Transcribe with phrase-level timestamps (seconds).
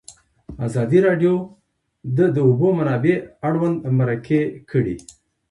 [0.65, 1.33] ازادي راډیو
[2.17, 3.15] د د اوبو منابع
[3.47, 4.95] اړوند مرکې کړي.